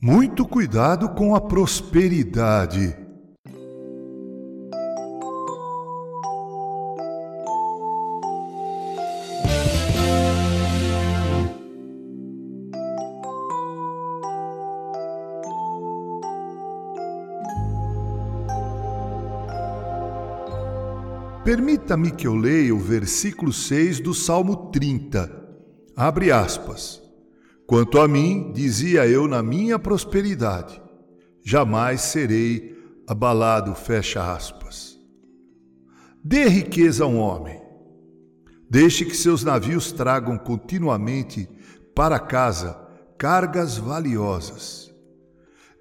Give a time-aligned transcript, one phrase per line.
[0.00, 2.96] Muito cuidado com a prosperidade.
[21.44, 25.28] Permita-me que eu leia o versículo 6 do Salmo 30.
[25.96, 27.07] Abre aspas.
[27.68, 30.80] Quanto a mim, dizia eu na minha prosperidade,
[31.44, 32.74] jamais serei
[33.06, 34.98] abalado, fecha aspas.
[36.24, 37.60] Dê riqueza a um homem.
[38.70, 41.46] Deixe que seus navios tragam continuamente
[41.94, 42.74] para casa
[43.18, 44.90] cargas valiosas.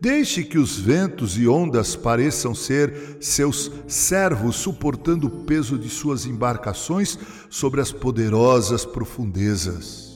[0.00, 6.24] Deixe que os ventos e ondas pareçam ser seus servos suportando o peso de suas
[6.24, 7.18] embarcações
[7.50, 10.13] sobre as poderosas profundezas.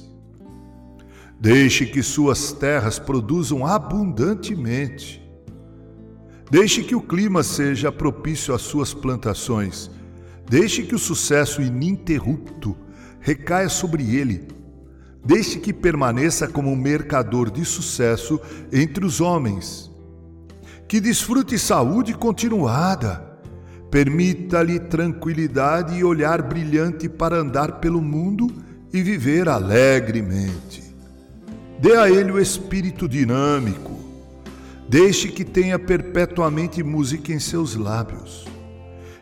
[1.40, 5.22] Deixe que suas terras produzam abundantemente.
[6.50, 9.90] Deixe que o clima seja propício às suas plantações.
[10.48, 12.76] Deixe que o sucesso ininterrupto
[13.20, 14.58] recaia sobre ele
[15.28, 18.40] Deixe que permaneça como um mercador de sucesso
[18.72, 19.90] entre os homens.
[20.88, 23.26] Que desfrute saúde continuada.
[23.90, 28.46] Permita-lhe tranquilidade e olhar brilhante para andar pelo mundo
[28.90, 30.87] e viver alegremente.
[31.78, 33.98] Dê a ele o espírito dinâmico.
[34.88, 38.46] Deixe que tenha perpetuamente música em seus lábios.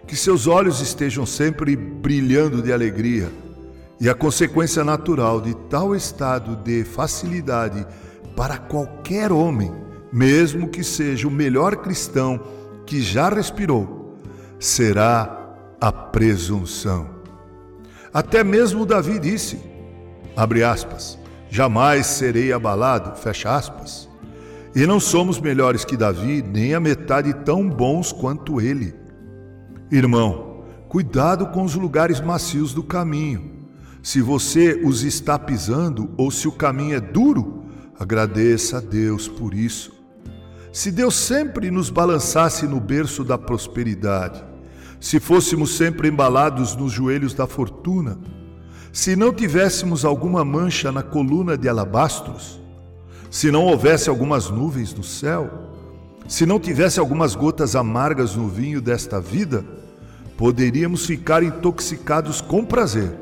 [0.06, 3.30] Que seus olhos estejam sempre brilhando de alegria
[4.00, 7.86] e a consequência natural de tal estado de facilidade
[8.36, 9.72] para qualquer homem,
[10.12, 12.40] mesmo que seja o melhor cristão
[12.84, 14.16] que já respirou,
[14.60, 17.08] será a presunção.
[18.12, 19.58] Até mesmo Davi disse,
[20.36, 21.18] abre aspas,
[21.48, 24.08] jamais serei abalado, fecha aspas.
[24.74, 28.94] E não somos melhores que Davi, nem a metade tão bons quanto ele.
[29.90, 33.56] Irmão, cuidado com os lugares macios do caminho
[34.06, 37.64] se você os está pisando ou se o caminho é duro,
[37.98, 39.92] agradeça a Deus por isso.
[40.72, 44.44] Se Deus sempre nos balançasse no berço da prosperidade,
[45.00, 48.16] se fôssemos sempre embalados nos joelhos da fortuna,
[48.96, 52.58] se não tivéssemos alguma mancha na coluna de alabastros,
[53.30, 55.50] se não houvesse algumas nuvens no céu,
[56.26, 59.62] se não tivesse algumas gotas amargas no vinho desta vida,
[60.38, 63.18] poderíamos ficar intoxicados com prazer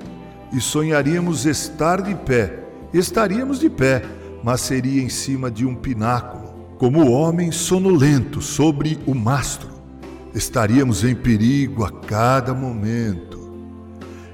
[0.52, 2.68] e sonharíamos estar de pé.
[2.92, 4.04] Estaríamos de pé,
[4.44, 9.70] mas seria em cima de um pináculo, como o homem sonolento sobre o mastro.
[10.32, 13.52] Estaríamos em perigo a cada momento.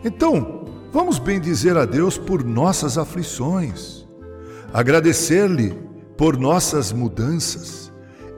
[0.05, 0.60] Então,
[0.93, 4.07] vamos bendizer a Deus por nossas aflições,
[4.73, 5.75] agradecer-lhe
[6.17, 7.93] por nossas mudanças,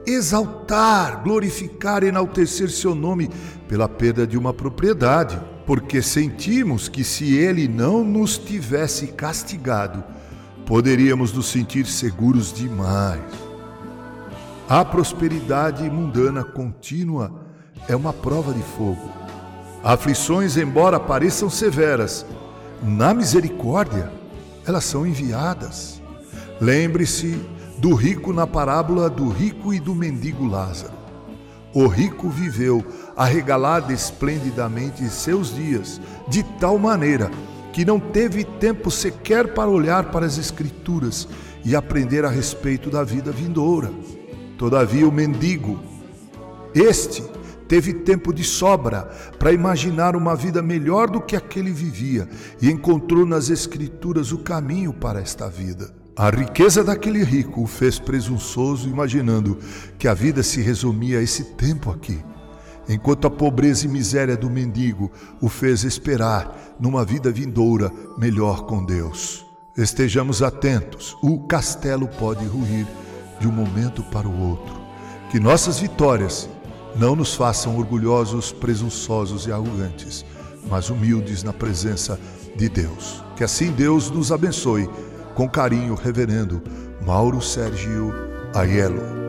[0.05, 3.29] exaltar, glorificar, enaltecer seu nome
[3.67, 10.03] pela perda de uma propriedade porque sentimos que se ele não nos tivesse castigado,
[10.65, 13.21] poderíamos nos sentir seguros demais.
[14.67, 17.31] A prosperidade mundana contínua
[17.87, 19.09] é uma prova de fogo.
[19.83, 22.25] Aflições, embora pareçam severas,
[22.83, 24.11] na misericórdia,
[24.65, 26.01] elas são enviadas.
[26.59, 27.39] Lembre-se
[27.77, 30.93] do rico na parábola do rico e do mendigo Lázaro.
[31.73, 32.85] O rico viveu
[33.15, 37.31] arregalado esplendidamente seus dias, de tal maneira
[37.71, 41.27] que não teve tempo sequer para olhar para as Escrituras
[41.65, 43.91] e aprender a respeito da vida vindoura.
[44.57, 45.79] Todavia, o mendigo,
[46.75, 47.23] este,
[47.73, 52.29] teve tempo de sobra para imaginar uma vida melhor do que aquele vivia
[52.61, 55.91] e encontrou nas Escrituras o caminho para esta vida.
[56.15, 59.57] A riqueza daquele rico o fez presunçoso, imaginando
[59.97, 62.23] que a vida se resumia a esse tempo aqui,
[62.87, 68.85] enquanto a pobreza e miséria do mendigo o fez esperar numa vida vindoura melhor com
[68.85, 69.47] Deus.
[69.75, 72.85] Estejamos atentos, o castelo pode ruir
[73.39, 74.75] de um momento para o outro.
[75.31, 76.47] Que nossas vitórias
[76.95, 80.25] não nos façam orgulhosos, presunçosos e arrogantes,
[80.69, 82.19] mas humildes na presença
[82.55, 83.23] de Deus.
[83.35, 84.89] Que assim Deus nos abençoe
[85.33, 86.61] com carinho, reverendo
[87.05, 88.13] Mauro Sérgio
[88.53, 89.22] Aiello.